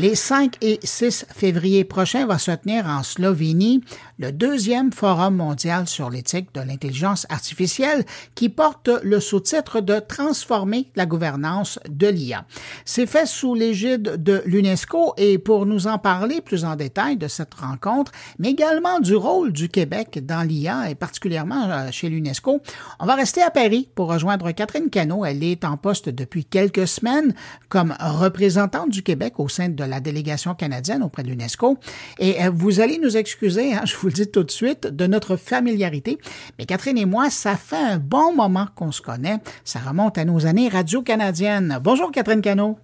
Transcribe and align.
Les 0.00 0.14
5 0.14 0.58
et 0.60 0.78
6 0.84 1.26
février 1.34 1.82
prochains 1.82 2.24
va 2.24 2.38
se 2.38 2.52
tenir 2.52 2.86
en 2.86 3.02
Slovénie 3.02 3.82
le 4.20 4.30
deuxième 4.30 4.92
Forum 4.92 5.34
mondial 5.34 5.88
sur 5.88 6.08
l'éthique 6.08 6.54
de 6.54 6.60
l'intelligence 6.60 7.26
artificielle 7.30 8.04
qui 8.36 8.48
porte 8.48 8.90
le 9.02 9.18
sous-titre 9.18 9.80
de 9.80 9.98
Transformer 9.98 10.88
la 10.94 11.04
gouvernance 11.04 11.80
de 11.88 12.06
l'IA. 12.06 12.44
C'est 12.84 13.06
fait 13.06 13.26
sous 13.26 13.56
l'égide 13.56 14.22
de 14.22 14.40
l'UNESCO 14.46 15.14
et 15.16 15.36
pour 15.36 15.66
nous 15.66 15.88
en 15.88 15.98
parler 15.98 16.42
plus 16.42 16.64
en 16.64 16.76
détail 16.76 17.16
de 17.16 17.26
cette 17.26 17.54
rencontre, 17.54 18.12
mais 18.38 18.50
également 18.50 19.00
du 19.00 19.16
rôle 19.16 19.52
du 19.52 19.68
Québec 19.68 20.24
dans 20.24 20.46
l'IA 20.46 20.90
et 20.90 20.94
particulièrement 20.94 21.68
euh, 21.70 21.88
chez 21.90 22.08
l'UNESCO, 22.08 22.60
on 23.00 23.06
va 23.06 23.16
rester 23.16 23.42
à 23.42 23.50
Paris 23.50 23.88
pour 23.96 24.06
rejoindre 24.06 24.52
Catherine 24.52 24.90
Cano. 24.90 25.24
Elle 25.24 25.42
est 25.42 25.64
en 25.64 25.76
poste 25.76 26.08
depuis 26.08 26.44
quelques 26.44 26.86
semaines 26.86 27.34
comme 27.68 27.96
représentante 27.98 28.90
du 28.90 29.02
Québec 29.02 29.40
au 29.40 29.48
sein 29.48 29.68
de 29.68 29.87
la 29.88 30.00
délégation 30.00 30.54
canadienne 30.54 31.02
auprès 31.02 31.22
de 31.22 31.28
l'UNESCO. 31.28 31.78
Et 32.18 32.42
euh, 32.42 32.50
vous 32.50 32.80
allez 32.80 32.98
nous 32.98 33.16
excuser, 33.16 33.74
hein, 33.74 33.82
je 33.84 33.96
vous 33.96 34.08
le 34.08 34.12
dis 34.12 34.30
tout 34.30 34.44
de 34.44 34.50
suite, 34.50 34.86
de 34.86 35.06
notre 35.06 35.36
familiarité. 35.36 36.18
Mais 36.58 36.66
Catherine 36.66 36.98
et 36.98 37.06
moi, 37.06 37.30
ça 37.30 37.56
fait 37.56 37.76
un 37.76 37.98
bon 37.98 38.34
moment 38.34 38.68
qu'on 38.74 38.92
se 38.92 39.02
connaît. 39.02 39.38
Ça 39.64 39.78
remonte 39.80 40.18
à 40.18 40.24
nos 40.24 40.46
années 40.46 40.68
radio-canadiennes. 40.68 41.78
Bonjour 41.82 42.10
Catherine 42.12 42.42
Cano. 42.42 42.78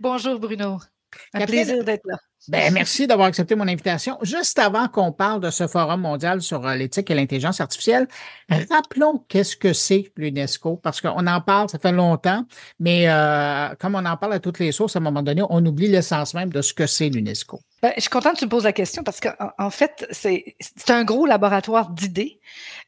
Bonjour 0.00 0.38
Bruno. 0.38 0.78
Un 1.32 1.46
plaisir 1.46 1.84
d'être 1.84 2.06
là. 2.06 2.16
Ben, 2.48 2.72
merci 2.72 3.06
d'avoir 3.06 3.28
accepté 3.28 3.54
mon 3.54 3.66
invitation. 3.66 4.18
Juste 4.22 4.58
avant 4.58 4.88
qu'on 4.88 5.12
parle 5.12 5.40
de 5.40 5.50
ce 5.50 5.66
forum 5.66 6.00
mondial 6.00 6.40
sur 6.40 6.66
euh, 6.66 6.74
l'éthique 6.74 7.10
et 7.10 7.14
l'intelligence 7.14 7.60
artificielle, 7.60 8.06
rappelons 8.70 9.24
qu'est-ce 9.28 9.56
que 9.56 9.72
c'est 9.72 10.12
l'UNESCO, 10.16 10.76
parce 10.76 11.00
qu'on 11.00 11.26
en 11.26 11.40
parle, 11.40 11.68
ça 11.68 11.78
fait 11.78 11.92
longtemps, 11.92 12.44
mais 12.78 13.08
euh, 13.08 13.68
comme 13.80 13.96
on 13.96 14.04
en 14.04 14.16
parle 14.16 14.34
à 14.34 14.40
toutes 14.40 14.60
les 14.60 14.70
sources, 14.70 14.96
à 14.96 15.00
un 15.00 15.02
moment 15.02 15.22
donné, 15.22 15.42
on 15.48 15.64
oublie 15.66 15.88
l'essence 15.88 16.34
même 16.34 16.50
de 16.50 16.62
ce 16.62 16.72
que 16.72 16.86
c'est 16.86 17.08
l'UNESCO. 17.08 17.60
Ben, 17.82 17.92
je 17.96 18.02
suis 18.02 18.10
contente 18.10 18.34
que 18.34 18.38
tu 18.38 18.44
me 18.46 18.50
poses 18.50 18.64
la 18.64 18.72
question 18.72 19.02
parce 19.02 19.20
qu'en 19.20 19.32
en 19.58 19.70
fait, 19.70 20.06
c'est 20.10 20.56
un 20.88 21.04
gros 21.04 21.26
laboratoire 21.26 21.90
d'idées 21.90 22.40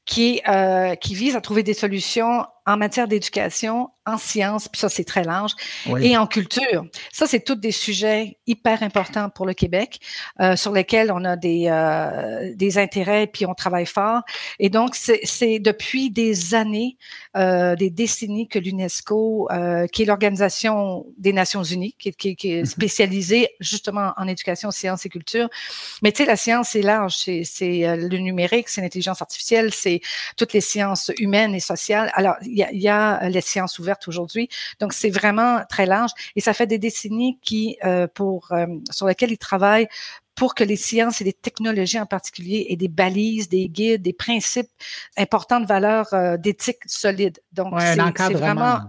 qui, 0.06 0.40
euh, 0.48 0.94
qui 0.94 1.14
vise 1.14 1.36
à 1.36 1.42
trouver 1.42 1.62
des 1.62 1.74
solutions 1.74 2.46
en 2.64 2.76
matière 2.78 3.06
d'éducation, 3.08 3.90
en 4.06 4.16
sciences, 4.16 4.68
puis 4.68 4.80
ça 4.80 4.88
c'est 4.88 5.04
très 5.04 5.22
large, 5.22 5.52
et 6.00 6.16
en 6.16 6.26
culture. 6.26 6.84
Ça 7.12 7.26
c'est 7.26 7.40
tous 7.40 7.54
des 7.54 7.72
sujets 7.72 8.38
hyper 8.46 8.82
importants 8.82 9.28
pour 9.30 9.46
le 9.48 9.54
Québec, 9.54 10.00
euh, 10.40 10.56
sur 10.56 10.72
lesquels 10.72 11.10
on 11.12 11.24
a 11.24 11.36
des, 11.36 11.66
euh, 11.68 12.52
des 12.54 12.78
intérêts, 12.78 13.26
puis 13.26 13.46
on 13.46 13.54
travaille 13.54 13.86
fort. 13.86 14.22
Et 14.58 14.68
donc 14.68 14.94
c'est 14.94 15.58
depuis 15.58 16.10
des 16.10 16.54
années, 16.54 16.96
euh, 17.36 17.74
des 17.76 17.90
décennies 17.90 18.48
que 18.48 18.58
l'UNESCO, 18.58 19.48
euh, 19.50 19.86
qui 19.86 20.02
est 20.02 20.06
l'organisation 20.06 21.06
des 21.18 21.32
Nations 21.32 21.62
Unies, 21.62 21.94
qui, 21.98 22.12
qui, 22.12 22.36
qui 22.36 22.52
est 22.52 22.62
mm-hmm. 22.62 22.66
spécialisée 22.66 23.48
justement 23.60 24.12
en 24.16 24.28
éducation, 24.28 24.70
sciences 24.70 25.06
et 25.06 25.08
culture. 25.08 25.48
Mais 26.02 26.12
tu 26.12 26.18
sais, 26.18 26.26
la 26.26 26.36
science 26.36 26.70
c'est 26.72 26.82
large, 26.82 27.14
c'est 27.16 27.42
euh, 27.86 27.96
le 27.96 28.18
numérique, 28.18 28.68
c'est 28.68 28.80
l'intelligence 28.80 29.22
artificielle, 29.22 29.72
c'est 29.72 30.00
toutes 30.36 30.52
les 30.52 30.60
sciences 30.60 31.10
humaines 31.18 31.54
et 31.54 31.60
sociales. 31.60 32.10
Alors 32.14 32.36
il 32.42 32.54
y 32.56 32.88
a, 32.88 33.28
les 33.28 33.40
sciences 33.40 33.78
ouvertes 33.78 34.06
aujourd'hui. 34.08 34.48
Donc, 34.80 34.92
c'est 34.92 35.10
vraiment 35.10 35.60
très 35.68 35.86
large. 35.86 36.10
Et 36.36 36.40
ça 36.40 36.52
fait 36.52 36.66
des 36.66 36.78
décennies 36.78 37.38
qui, 37.42 37.78
euh, 37.84 38.06
pour, 38.12 38.52
euh, 38.52 38.66
sur 38.90 39.06
lesquelles 39.06 39.32
ils 39.38 39.46
travaillent 39.46 39.88
pour 40.34 40.54
que 40.54 40.62
les 40.62 40.76
sciences 40.76 41.20
et 41.20 41.24
les 41.24 41.32
technologies 41.32 41.98
en 41.98 42.06
particulier 42.06 42.66
aient 42.70 42.76
des 42.76 42.88
balises, 42.88 43.48
des 43.48 43.68
guides, 43.68 44.02
des 44.02 44.12
principes 44.12 44.70
importants 45.16 45.58
de 45.58 45.66
valeurs 45.66 46.12
euh, 46.14 46.36
d'éthique 46.36 46.78
solide. 46.86 47.40
Donc, 47.52 47.74
c'est 47.80 48.32
vraiment 48.34 48.80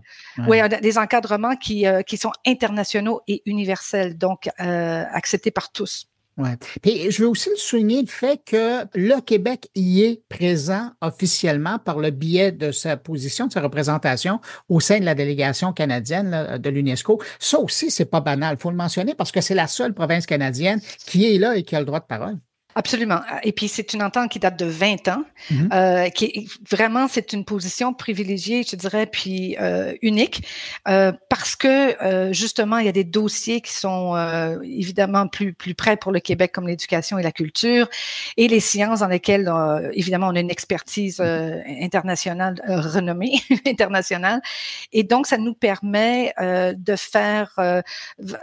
ouais. 0.48 0.70
des 0.82 0.98
encadrements 0.98 1.56
qui, 1.56 1.86
qui 2.06 2.18
sont 2.18 2.32
internationaux 2.46 3.22
et 3.28 3.42
universels, 3.48 4.18
donc 4.18 4.48
acceptés 4.60 5.52
par 5.52 5.72
tous. 5.72 6.08
Ouais. 6.40 6.56
Puis 6.82 7.12
je 7.12 7.22
veux 7.22 7.28
aussi 7.28 7.50
souligner 7.58 8.02
le 8.02 8.08
fait 8.08 8.42
que 8.46 8.86
le 8.96 9.20
Québec 9.20 9.70
y 9.76 10.04
est 10.04 10.24
présent 10.30 10.92
officiellement 11.02 11.80
par 11.80 12.00
le 12.00 12.12
biais 12.12 12.54
de 12.54 12.72
sa 12.72 12.96
position, 12.96 13.48
de 13.48 13.52
sa 13.52 13.62
représentation 13.62 14.40
au 14.70 14.80
sein 14.80 15.02
de 15.02 15.06
la 15.06 15.16
délégation 15.16 15.74
canadienne 15.74 16.58
de 16.58 16.70
l'UNESCO. 16.70 17.22
Ça 17.40 17.60
aussi, 17.60 17.92
c'est 17.92 18.06
pas 18.06 18.22
banal. 18.22 18.56
Il 18.58 18.62
faut 18.62 18.72
le 18.72 18.78
mentionner 18.78 19.16
parce 19.16 19.34
que 19.34 19.42
c'est 19.42 19.54
la 19.54 19.68
seule 19.68 19.94
province 19.94 20.26
canadienne 20.26 20.80
qui 21.06 21.26
est 21.26 21.38
là 21.40 21.58
et 21.58 21.64
qui 21.64 21.76
a 21.76 21.80
le 21.80 21.86
droit 21.86 22.00
de 22.00 22.06
parole. 22.06 22.38
Absolument. 22.76 23.22
Et 23.42 23.52
puis, 23.52 23.68
c'est 23.68 23.94
une 23.94 24.04
entente 24.04 24.30
qui 24.30 24.38
date 24.38 24.58
de 24.60 24.66
20 24.66 25.08
ans, 25.08 25.24
mm-hmm. 25.50 25.74
euh, 25.74 26.10
qui 26.10 26.26
est, 26.26 26.46
vraiment, 26.70 27.08
c'est 27.08 27.34
une 27.34 27.44
position 27.44 27.96
privilégiée, 27.96 28.62
je 28.64 28.76
dirais, 28.76 29.08
puis 29.08 29.58
euh, 29.60 29.96
unique, 30.04 30.48
euh, 30.88 31.12
parce 31.30 31.56
que, 31.56 32.32
justement, 32.32 32.78
il 32.78 32.86
y 32.86 32.90
a 32.90 32.92
des 32.92 33.04
dossiers 33.04 33.62
qui 33.62 33.74
sont 33.74 34.16
évidemment 34.64 35.28
plus, 35.28 35.54
plus 35.54 35.74
près 35.74 35.98
pour 35.98 36.12
le 36.12 36.20
Québec, 36.20 36.52
comme 36.54 36.68
l'éducation 36.68 37.18
et 37.18 37.24
la 37.24 37.32
culture, 37.32 37.90
et 38.38 38.48
les 38.48 38.60
sciences 38.60 39.00
dans 39.00 39.08
lesquelles, 39.08 39.52
évidemment, 39.94 40.28
on 40.28 40.36
a 40.36 40.40
une 40.40 40.52
expertise 40.52 41.20
internationale 41.20 42.62
renommée, 42.68 43.42
internationale. 43.66 44.42
Et 44.94 45.04
donc, 45.04 45.26
ça 45.26 45.38
nous 45.38 45.56
permet 45.56 46.34
de 46.40 46.96
faire 46.96 47.60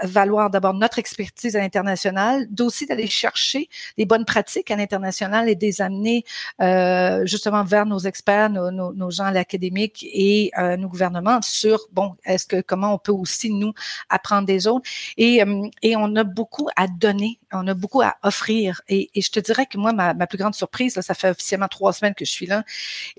valoir 0.03 0.51
d'abord 0.51 0.75
notre 0.75 0.99
expertise 0.99 1.55
à 1.55 1.61
l'international, 1.61 2.47
d'aussi 2.51 2.87
d'aller 2.87 3.07
chercher 3.07 3.69
les 3.97 4.05
bonnes 4.05 4.16
pratiques 4.25 4.71
à 4.71 4.77
l'international 4.77 5.49
et 5.49 5.54
des 5.54 5.81
amener 5.81 6.25
euh, 6.60 7.27
justement 7.27 7.65
vers 7.65 7.87
nos 7.87 7.99
experts, 7.99 8.50
nos, 8.50 8.71
nos, 8.71 8.93
nos 8.93 9.10
gens 9.10 9.25
à 9.25 9.32
l'académique 9.32 10.04
et 10.12 10.50
euh, 10.59 10.77
nos 10.77 10.88
gouvernements 10.88 11.41
sur 11.43 11.81
bon, 11.93 12.15
est-ce 12.25 12.47
que 12.47 12.60
comment 12.60 12.94
on 12.94 12.99
peut 12.99 13.12
aussi 13.12 13.50
nous 13.50 13.72
apprendre 14.09 14.47
des 14.47 14.66
autres. 14.66 14.88
Et 15.16 15.43
euh, 15.43 15.69
et 15.82 15.97
on 15.97 16.15
a 16.16 16.25
beaucoup 16.25 16.69
à 16.77 16.87
donner, 16.87 17.41
on 17.53 17.66
a 17.66 17.75
beaucoup 17.75 18.03
à 18.03 18.16
offrir. 18.22 18.81
Et, 18.88 19.10
et 19.15 19.21
je 19.21 19.31
te 19.31 19.41
dirais 19.41 19.66
que 19.66 19.78
moi 19.78 19.93
ma, 19.93 20.15
ma 20.15 20.27
plus 20.27 20.38
grande 20.38 20.54
surprise, 20.54 20.97
là, 20.97 21.03
ça 21.03 21.15
fait 21.15 21.31
officiellement 21.31 21.69
trois 21.69 21.93
semaines 21.93 22.15
que 22.15 22.25
je 22.25 22.31
suis 22.31 22.47
là, 22.47 22.65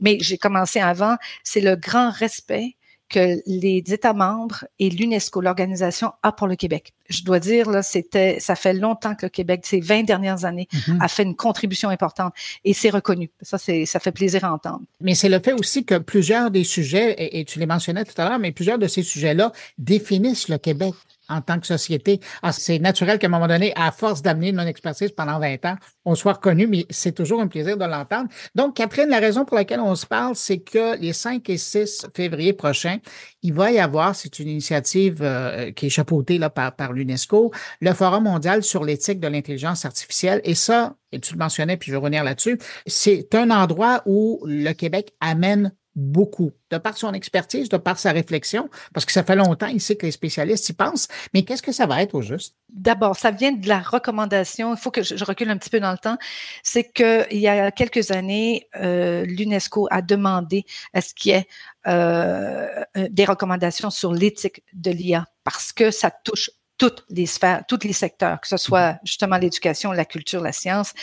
mais 0.01 0.17
j'ai 0.21 0.37
commencé 0.37 0.79
avant, 0.79 1.17
c'est 1.43 1.61
le 1.61 1.75
grand 1.75 2.11
respect 2.11 2.76
que 3.09 3.41
les 3.45 3.83
États 3.87 4.13
membres 4.13 4.65
et 4.79 4.89
l'UNESCO, 4.89 5.41
l'organisation, 5.41 6.11
a 6.23 6.31
pour 6.31 6.47
le 6.47 6.55
Québec. 6.55 6.93
Je 7.09 7.23
dois 7.23 7.39
dire, 7.39 7.69
là, 7.69 7.81
c'était, 7.81 8.39
ça 8.39 8.55
fait 8.55 8.73
longtemps 8.73 9.15
que 9.15 9.25
le 9.25 9.29
Québec, 9.29 9.61
ces 9.63 9.79
20 9.79 10.03
dernières 10.03 10.45
années, 10.45 10.67
mm-hmm. 10.73 11.01
a 11.01 11.07
fait 11.07 11.23
une 11.23 11.35
contribution 11.35 11.89
importante 11.89 12.33
et 12.65 12.73
c'est 12.73 12.89
reconnu. 12.89 13.29
Ça, 13.41 13.57
c'est, 13.57 13.85
ça 13.85 13.99
fait 13.99 14.11
plaisir 14.11 14.43
à 14.43 14.53
entendre. 14.53 14.81
Mais 14.99 15.15
c'est 15.15 15.29
le 15.29 15.39
fait 15.39 15.53
aussi 15.53 15.85
que 15.85 15.97
plusieurs 15.97 16.51
des 16.51 16.63
sujets, 16.63 17.13
et, 17.13 17.39
et 17.39 17.45
tu 17.45 17.59
les 17.59 17.65
mentionnais 17.65 18.03
tout 18.03 18.19
à 18.21 18.27
l'heure, 18.27 18.39
mais 18.39 18.51
plusieurs 18.51 18.77
de 18.77 18.87
ces 18.87 19.03
sujets-là 19.03 19.51
définissent 19.77 20.49
le 20.49 20.57
Québec 20.57 20.93
en 21.29 21.41
tant 21.41 21.59
que 21.59 21.67
société. 21.67 22.19
Ah, 22.41 22.51
c'est 22.51 22.79
naturel 22.79 23.19
qu'à 23.19 23.27
un 23.27 23.29
moment 23.29 23.47
donné, 23.47 23.73
à 23.75 23.91
force 23.91 24.21
d'amener 24.21 24.51
mon 24.51 24.65
expertise 24.65 25.11
pendant 25.11 25.39
20 25.39 25.65
ans, 25.65 25.75
on 26.05 26.15
soit 26.15 26.33
reconnu, 26.33 26.67
mais 26.67 26.85
c'est 26.89 27.13
toujours 27.13 27.41
un 27.41 27.47
plaisir 27.47 27.77
de 27.77 27.85
l'entendre. 27.85 28.29
Donc, 28.55 28.75
Catherine, 28.75 29.09
la 29.09 29.19
raison 29.19 29.45
pour 29.45 29.57
laquelle 29.57 29.79
on 29.79 29.95
se 29.95 30.05
parle, 30.05 30.35
c'est 30.35 30.59
que 30.59 30.97
les 30.99 31.13
5 31.13 31.49
et 31.49 31.57
6 31.57 32.07
février 32.15 32.53
prochains, 32.53 32.97
il 33.43 33.53
va 33.53 33.71
y 33.71 33.79
avoir, 33.79 34.15
c'est 34.15 34.39
une 34.39 34.47
initiative 34.47 35.19
euh, 35.21 35.71
qui 35.71 35.87
est 35.87 35.89
chapeautée 35.89 36.37
là, 36.37 36.49
par, 36.49 36.75
par 36.75 36.93
l'UNESCO, 36.93 37.51
le 37.81 37.93
Forum 37.93 38.23
mondial 38.23 38.63
sur 38.63 38.83
l'éthique 38.83 39.19
de 39.19 39.27
l'intelligence 39.27 39.85
artificielle. 39.85 40.41
Et 40.43 40.55
ça, 40.55 40.95
et 41.11 41.19
tu 41.19 41.33
le 41.33 41.39
mentionnais, 41.39 41.77
puis 41.77 41.87
je 41.87 41.93
vais 41.93 41.97
revenir 41.97 42.23
là-dessus, 42.23 42.59
c'est 42.85 43.33
un 43.35 43.49
endroit 43.51 44.01
où 44.05 44.41
le 44.45 44.73
Québec 44.73 45.13
amène 45.19 45.73
beaucoup, 45.97 46.51
de 46.69 46.77
par 46.77 46.95
son 46.95 47.11
expertise, 47.13 47.69
de 47.69 47.77
par 47.77 47.97
sa 47.97 48.11
réflexion, 48.11 48.69
parce 48.93 49.03
que 49.03 49.11
ça 49.11 49.23
fait 49.23 49.35
longtemps 49.35 49.67
ici 49.67 49.97
que 49.97 50.05
les 50.05 50.11
spécialistes 50.11 50.69
y 50.69 50.73
pensent. 50.73 51.07
Mais 51.33 51.43
qu'est-ce 51.43 51.63
que 51.63 51.71
ça 51.71 51.87
va 51.87 52.03
être 52.03 52.13
au 52.13 52.21
juste? 52.21 52.55
D'abord, 52.69 53.15
ça 53.15 53.31
vient 53.31 53.51
de 53.51 53.67
la 53.67 53.79
recommandation. 53.79 54.75
Il 54.75 54.77
faut 54.77 54.91
que 54.91 55.01
je, 55.01 55.25
recule 55.25 55.49
un 55.49 55.57
petit 55.57 55.71
peu 55.71 55.79
dans 55.79 55.91
le 55.91 55.97
temps. 55.97 56.17
C'est 56.61 56.83
que 56.83 57.25
il 57.33 57.39
y 57.39 57.47
a 57.47 57.71
quelques 57.71 58.11
années, 58.11 58.67
euh, 58.75 59.25
l'UNESCO 59.25 59.87
a 59.89 60.03
demandé 60.03 60.65
à 60.93 61.01
ce 61.01 61.15
qu'il 61.15 61.31
y 61.31 61.35
ait 61.35 61.47
euh, 61.87 62.83
des 62.95 63.25
recommandations 63.25 63.89
sur 63.89 64.13
l'éthique 64.13 64.61
de 64.73 64.91
l'IA 64.91 65.25
parce 65.43 65.73
que 65.73 65.89
ça 65.89 66.11
touche 66.11 66.51
toutes 66.77 67.05
les 67.09 67.25
sphères, 67.25 67.63
tous 67.67 67.79
les 67.83 67.93
secteurs, 67.93 68.39
que 68.39 68.47
ce 68.47 68.57
soit 68.57 68.91
mm-hmm. 68.91 68.99
justement 69.03 69.37
l'éducation, 69.37 69.91
la 69.91 70.05
culture, 70.05 70.41
la 70.41 70.51
science, 70.51 70.93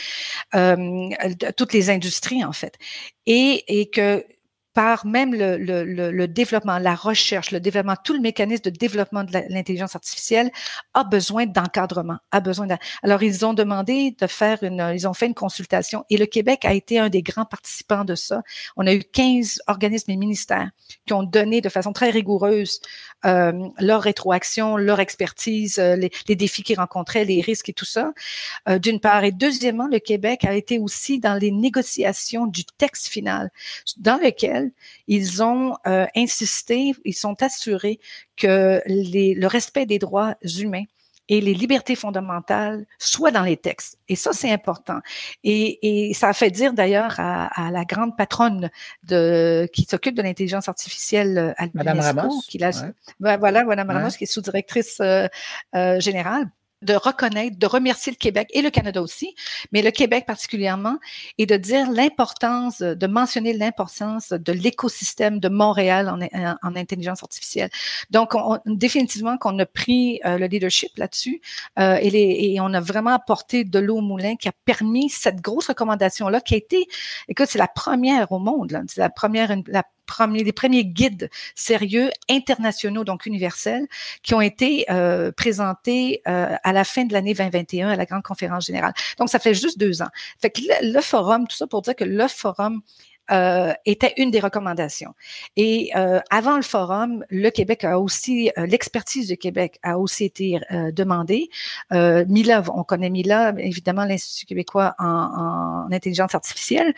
euh, 0.53 1.09
toutes 1.57 1.73
les 1.73 1.89
industries 1.89 2.45
en 2.45 2.53
fait, 2.53 2.77
et, 3.25 3.81
et 3.81 3.89
que 3.89 4.25
par 4.75 5.05
même 5.05 5.33
le, 5.33 5.55
le, 5.57 6.11
le, 6.11 6.27
développement, 6.27 6.77
la 6.79 6.95
recherche, 6.95 7.51
le 7.51 7.61
développement, 7.61 7.95
tout 8.03 8.13
le 8.13 8.19
mécanisme 8.19 8.63
de 8.63 8.69
développement 8.69 9.23
de 9.23 9.31
l'intelligence 9.49 9.95
artificielle 9.95 10.51
a 10.93 11.05
besoin 11.05 11.45
d'encadrement, 11.45 12.17
a 12.31 12.41
besoin 12.41 12.67
de... 12.67 12.75
Alors, 13.01 13.23
ils 13.23 13.45
ont 13.45 13.53
demandé 13.53 14.15
de 14.19 14.27
faire 14.27 14.61
une, 14.63 14.91
ils 14.93 15.07
ont 15.07 15.13
fait 15.13 15.27
une 15.27 15.33
consultation 15.33 16.03
et 16.09 16.17
le 16.17 16.25
Québec 16.25 16.65
a 16.65 16.73
été 16.73 16.99
un 16.99 17.07
des 17.07 17.21
grands 17.21 17.45
participants 17.45 18.03
de 18.03 18.15
ça. 18.15 18.43
On 18.75 18.85
a 18.85 18.93
eu 18.93 19.01
15 19.01 19.61
organismes 19.67 20.11
et 20.11 20.17
ministères 20.17 20.69
qui 21.07 21.13
ont 21.13 21.23
donné 21.23 21.61
de 21.61 21.69
façon 21.69 21.93
très 21.93 22.09
rigoureuse 22.09 22.81
euh, 23.25 23.69
leur 23.79 24.03
rétroaction, 24.03 24.77
leur 24.77 24.99
expertise, 24.99 25.79
euh, 25.79 25.95
les, 25.95 26.11
les, 26.27 26.35
défis 26.35 26.61
qu'ils 26.61 26.77
rencontraient, 26.77 27.25
les 27.25 27.41
risques 27.41 27.69
et 27.69 27.73
tout 27.73 27.85
ça, 27.85 28.13
euh, 28.69 28.77
d'une 28.77 28.99
part. 28.99 29.23
Et 29.23 29.31
deuxièmement, 29.31 29.87
le 29.87 29.97
Québec 29.97 30.45
a 30.45 30.53
été 30.53 30.77
aussi 30.77 31.19
dans 31.19 31.33
les 31.33 31.49
négociations 31.49 32.45
du 32.45 32.65
texte 32.65 33.07
final, 33.07 33.49
dans 33.97 34.17
lequel 34.17 34.64
ils 35.07 35.43
ont 35.43 35.75
euh, 35.87 36.05
insisté, 36.15 36.93
ils 37.03 37.13
sont 37.13 37.41
assurés 37.41 37.99
que 38.37 38.81
les, 38.85 39.33
le 39.33 39.47
respect 39.47 39.85
des 39.85 39.99
droits 39.99 40.35
humains 40.57 40.85
et 41.27 41.41
les 41.41 41.53
libertés 41.53 41.95
fondamentales 41.95 42.85
soient 42.99 43.31
dans 43.31 43.41
les 43.41 43.57
textes. 43.57 43.97
Et 44.07 44.15
ça, 44.15 44.31
c'est 44.33 44.51
important. 44.51 44.99
Et, 45.43 46.09
et, 46.09 46.13
ça 46.13 46.29
a 46.29 46.33
fait 46.33 46.51
dire 46.51 46.73
d'ailleurs 46.73 47.15
à, 47.19 47.47
à, 47.65 47.71
la 47.71 47.83
grande 47.83 48.15
patronne 48.15 48.69
de, 49.03 49.67
qui 49.73 49.83
s'occupe 49.83 50.15
de 50.15 50.21
l'intelligence 50.21 50.69
artificielle 50.69 51.55
à 51.57 51.65
l'UNESCO, 51.65 52.41
qui 52.47 52.59
la, 52.59 52.71
voilà, 53.19 53.63
Madame 53.63 53.89
Ramos, 53.89 54.09
qui 54.09 54.25
est 54.25 54.27
sous-directrice 54.27 54.99
euh, 55.01 55.27
euh, 55.75 55.99
générale 55.99 56.49
de 56.81 56.93
reconnaître, 56.93 57.57
de 57.57 57.65
remercier 57.65 58.11
le 58.11 58.17
Québec 58.17 58.47
et 58.53 58.61
le 58.61 58.69
Canada 58.69 59.01
aussi, 59.01 59.35
mais 59.71 59.81
le 59.81 59.91
Québec 59.91 60.25
particulièrement, 60.25 60.97
et 61.37 61.45
de 61.45 61.55
dire 61.55 61.91
l'importance, 61.91 62.79
de 62.79 63.07
mentionner 63.07 63.53
l'importance 63.53 64.29
de 64.29 64.51
l'écosystème 64.51 65.39
de 65.39 65.49
Montréal 65.49 66.09
en, 66.09 66.19
en, 66.67 66.75
intelligence 66.75 67.23
artificielle. 67.23 67.69
Donc, 68.11 68.35
on, 68.35 68.59
définitivement 68.65 69.37
qu'on 69.37 69.57
a 69.59 69.65
pris 69.65 70.19
euh, 70.25 70.37
le 70.37 70.47
leadership 70.47 70.91
là-dessus 70.97 71.41
euh, 71.79 71.95
et, 71.95 72.09
les, 72.09 72.37
et, 72.41 72.59
on 72.59 72.73
a 72.73 72.81
vraiment 72.81 73.11
apporté 73.13 73.63
de 73.63 73.79
l'eau 73.79 73.97
au 73.97 74.01
moulin 74.01 74.35
qui 74.35 74.47
a 74.47 74.51
permis 74.65 75.09
cette 75.09 75.41
grosse 75.41 75.67
recommandation-là 75.67 76.41
qui 76.41 76.55
a 76.55 76.57
été, 76.57 76.87
écoute, 77.27 77.47
c'est 77.49 77.57
la 77.59 77.67
première 77.67 78.31
au 78.31 78.39
monde, 78.39 78.77
c'est 78.87 79.01
la 79.01 79.09
première, 79.09 79.55
la 79.67 79.83
premiers, 80.05 80.43
les 80.43 80.51
premiers 80.51 80.85
guides 80.85 81.29
sérieux 81.55 82.09
internationaux, 82.29 83.03
donc 83.03 83.25
universels, 83.25 83.87
qui 84.23 84.33
ont 84.33 84.41
été 84.41 84.85
euh, 84.89 85.31
présentés 85.31 86.21
euh, 86.27 86.55
à 86.63 86.73
la 86.73 86.83
fin 86.83 87.05
de 87.05 87.13
l'année 87.13 87.33
2021 87.33 87.89
à 87.89 87.95
la 87.95 88.05
grande 88.05 88.23
conférence 88.23 88.65
générale. 88.65 88.93
Donc, 89.17 89.29
ça 89.29 89.39
fait 89.39 89.53
juste 89.53 89.77
deux 89.77 90.01
ans. 90.01 90.09
Fait 90.41 90.49
que 90.49 90.61
le 90.81 91.01
forum, 91.01 91.47
tout 91.47 91.55
ça 91.55 91.67
pour 91.67 91.81
dire 91.81 91.95
que 91.95 92.03
le 92.03 92.27
forum 92.27 92.81
euh, 93.31 93.73
était 93.85 94.13
une 94.17 94.29
des 94.31 94.39
recommandations. 94.39 95.13
Et 95.55 95.91
euh, 95.95 96.19
avant 96.29 96.57
le 96.57 96.61
forum, 96.61 97.25
le 97.29 97.49
Québec 97.49 97.83
a 97.83 97.99
aussi, 97.99 98.51
euh, 98.57 98.65
l'expertise 98.65 99.27
du 99.27 99.37
Québec 99.37 99.79
a 99.83 99.97
aussi 99.97 100.25
été 100.25 100.59
euh, 100.71 100.91
demandée. 100.91 101.49
Mila, 101.91 102.63
on 102.73 102.83
connaît 102.83 103.09
Mila, 103.09 103.53
évidemment 103.57 104.05
l'Institut 104.05 104.45
québécois 104.45 104.95
en, 104.99 105.05
en, 105.05 105.91
intelligence 105.91 106.35
artificielle, 106.35 106.93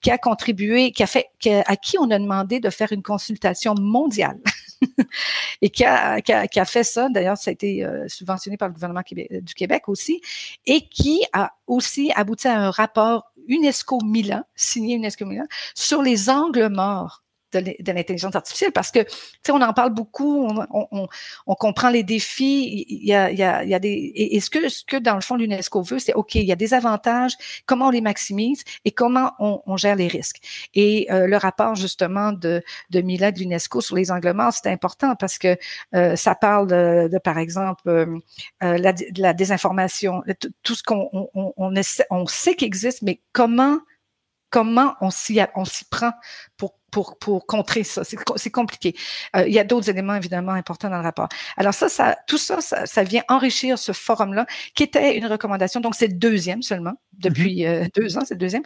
qui 0.00 0.10
a 0.10 0.18
contribué, 0.18 0.92
qui 0.92 1.02
a 1.02 1.06
fait, 1.06 1.30
à 1.66 1.76
qui 1.76 1.98
on 1.98 2.10
a 2.10 2.18
demandé 2.18 2.60
de 2.60 2.70
faire 2.70 2.92
une 2.92 3.02
consultation 3.02 3.74
mondiale. 3.74 4.38
et 5.62 5.70
qui 5.70 5.84
a, 5.84 6.20
qui, 6.20 6.32
a, 6.32 6.48
qui 6.48 6.58
a, 6.58 6.64
fait 6.64 6.82
ça, 6.82 7.08
d'ailleurs, 7.08 7.36
ça 7.36 7.50
a 7.50 7.52
été 7.52 7.86
subventionné 8.08 8.56
par 8.56 8.68
le 8.68 8.74
gouvernement 8.74 9.02
du 9.06 9.54
Québec 9.54 9.88
aussi, 9.88 10.20
et 10.66 10.82
qui 10.88 11.22
a 11.32 11.52
aussi 11.66 12.12
abouti 12.14 12.48
à 12.48 12.60
un 12.60 12.70
rapport 12.70 13.31
UNESCO 13.48 13.98
Milan, 14.04 14.44
signé 14.54 14.96
UNESCO 14.96 15.26
Milan, 15.26 15.46
sur 15.74 16.02
les 16.02 16.30
angles 16.30 16.68
morts 16.68 17.21
de 17.60 17.92
l'intelligence 17.92 18.34
artificielle 18.34 18.72
parce 18.72 18.90
que, 18.90 19.00
tu 19.00 19.10
sais, 19.46 19.52
on 19.52 19.60
en 19.60 19.72
parle 19.72 19.92
beaucoup, 19.92 20.46
on, 20.46 20.66
on, 20.70 21.08
on, 21.46 21.54
comprend 21.54 21.90
les 21.90 22.02
défis, 22.02 22.86
il 22.88 23.04
y 23.04 23.14
a, 23.14 23.30
y 23.30 23.42
a, 23.42 23.64
y 23.64 23.74
a 23.74 23.78
des... 23.78 24.12
Et, 24.14 24.40
ce, 24.40 24.50
que, 24.50 24.68
ce 24.68 24.84
que, 24.84 24.96
dans 24.96 25.14
le 25.14 25.20
fond, 25.20 25.36
l'UNESCO 25.36 25.82
veut, 25.82 25.98
c'est, 25.98 26.14
OK, 26.14 26.34
il 26.34 26.44
y 26.44 26.52
a 26.52 26.56
des 26.56 26.74
avantages, 26.74 27.32
comment 27.66 27.88
on 27.88 27.90
les 27.90 28.00
maximise 28.00 28.62
et 28.84 28.90
comment 28.90 29.32
on, 29.38 29.62
on 29.66 29.76
gère 29.76 29.96
les 29.96 30.08
risques. 30.08 30.40
Et 30.74 31.06
euh, 31.10 31.26
le 31.26 31.36
rapport, 31.36 31.74
justement, 31.74 32.32
de, 32.32 32.62
de 32.90 33.00
Mila 33.00 33.32
de 33.32 33.38
l'UNESCO 33.38 33.80
sur 33.80 33.96
les 33.96 34.10
angles 34.10 34.32
morts, 34.32 34.52
c'est 34.52 34.70
important 34.70 35.14
parce 35.16 35.38
que 35.38 35.56
euh, 35.94 36.16
ça 36.16 36.34
parle 36.34 36.66
de, 36.68 37.08
de 37.12 37.18
par 37.18 37.38
exemple, 37.38 37.82
euh, 37.88 38.18
la, 38.60 38.92
de 38.92 39.20
la 39.20 39.32
désinformation, 39.32 40.22
tout 40.62 40.74
ce 40.74 40.82
qu'on 40.82 41.08
on, 41.12 41.52
on, 42.10 42.26
sait 42.26 42.54
qu'il 42.54 42.66
existe, 42.66 43.02
mais 43.02 43.20
comment 43.32 43.78
comment 44.50 44.94
on 45.00 45.10
s'y 45.10 45.40
on 45.54 45.64
s'y 45.64 45.84
prend 45.86 46.12
pour 46.56 46.74
pour, 46.92 47.18
pour 47.18 47.46
contrer 47.46 47.82
ça. 47.82 48.02
C'est 48.04 48.50
compliqué. 48.50 48.94
Euh, 49.34 49.44
il 49.48 49.52
y 49.52 49.58
a 49.58 49.64
d'autres 49.64 49.88
éléments 49.90 50.14
évidemment 50.14 50.52
importants 50.52 50.90
dans 50.90 50.98
le 50.98 51.02
rapport. 51.02 51.28
Alors 51.56 51.74
ça, 51.74 51.88
ça 51.88 52.16
tout 52.28 52.38
ça, 52.38 52.60
ça, 52.60 52.86
ça 52.86 53.02
vient 53.02 53.24
enrichir 53.28 53.78
ce 53.78 53.92
forum-là, 53.92 54.46
qui 54.76 54.84
était 54.84 55.16
une 55.16 55.26
recommandation. 55.26 55.80
Donc 55.80 55.96
c'est 55.96 56.06
le 56.06 56.14
deuxième 56.14 56.62
seulement 56.62 56.92
depuis 57.14 57.62
mm-hmm. 57.62 57.84
euh, 57.84 57.88
deux 57.96 58.18
ans, 58.18 58.22
c'est 58.24 58.34
le 58.34 58.40
deuxième. 58.40 58.62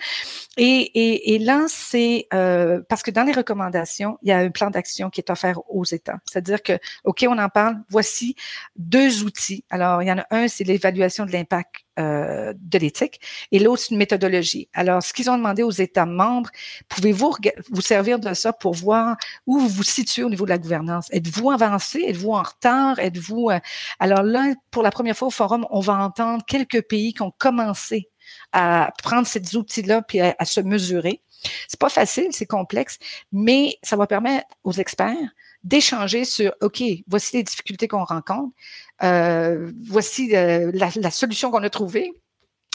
Et, 0.57 0.65
et, 0.65 1.35
et 1.35 1.39
là, 1.39 1.65
c'est 1.69 2.27
euh, 2.35 2.83
parce 2.89 3.03
que 3.03 3.11
dans 3.11 3.25
les 3.25 3.33
recommandations, 3.33 4.19
il 4.23 4.29
y 4.29 4.33
a 4.33 4.39
un 4.39 4.51
plan 4.51 4.71
d'action 4.71 5.09
qui 5.09 5.21
est 5.21 5.31
offert 5.31 5.59
aux 5.71 5.85
États. 5.85 6.19
C'est-à-dire 6.29 6.63
que, 6.63 6.79
ok, 7.05 7.25
on 7.29 7.39
en 7.39 7.49
parle. 7.49 7.77
Voici 7.89 8.35
deux 8.75 9.23
outils. 9.23 9.65
Alors 9.71 10.03
il 10.03 10.09
y 10.09 10.13
en 10.13 10.19
a 10.19 10.27
un, 10.31 10.49
c'est 10.49 10.65
l'évaluation 10.65 11.27
de 11.27 11.33
l'impact 11.33 11.87
euh, 11.99 12.53
de 12.55 12.79
l'éthique, 12.79 13.21
et 13.53 13.59
l'autre, 13.59 13.83
c'est 13.83 13.93
une 13.93 13.97
méthodologie. 13.97 14.69
Alors, 14.75 15.03
ce 15.03 15.15
qu'ils 15.15 15.31
ont 15.31 15.37
demandé 15.39 15.63
aux 15.63 15.71
États 15.71 16.05
membres, 16.05 16.51
pouvez-vous 16.91 17.35
vous 17.71 17.81
de 18.19 18.35
ça 18.35 18.53
pour 18.53 18.75
voir 18.75 19.17
où 19.47 19.59
vous 19.59 19.69
vous 19.69 19.83
situez 19.83 20.23
au 20.23 20.31
niveau 20.31 20.45
de 20.45 20.51
la 20.51 20.59
gouvernance? 20.59 21.09
Êtes-vous 21.11 21.51
avancé? 21.51 22.05
Êtes-vous 22.07 22.33
en 22.33 22.43
retard? 22.43 22.99
Êtes-vous... 22.99 23.51
Euh, 23.51 23.59
alors 23.99 24.23
là, 24.23 24.55
pour 24.71 24.83
la 24.83 24.91
première 24.91 25.17
fois 25.17 25.29
au 25.29 25.33
forum, 25.33 25.67
on 25.71 25.81
va 25.81 25.95
entendre 25.95 26.45
quelques 26.47 26.83
pays 26.83 27.15
qui 27.15 27.23
ont 27.23 27.33
commencé 27.37 28.09
à 28.53 28.93
prendre 29.03 29.27
ces 29.27 29.57
outils-là 29.57 30.03
puis 30.03 30.21
à, 30.21 30.35
à 30.39 30.45
se 30.45 30.61
mesurer. 30.61 31.23
C'est 31.69 31.79
pas 31.79 31.89
facile, 31.89 32.29
c'est 32.31 32.47
complexe, 32.47 32.99
mais 33.33 33.79
ça 33.83 33.97
va 33.97 34.07
permettre 34.07 34.47
aux 34.65 34.73
experts 34.73 35.17
d'échanger 35.65 36.25
sur, 36.25 36.53
OK, 36.61 36.83
voici 37.09 37.37
les 37.37 37.43
difficultés 37.43 37.89
qu'on 37.89 38.05
rencontre, 38.05 38.55
euh, 39.03 39.73
voici 39.85 40.35
euh, 40.35 40.71
la, 40.73 40.91
la, 40.95 41.11
solution 41.11 41.51
qu'on 41.51 41.63
a 41.63 41.71
trouvée, 41.71 42.13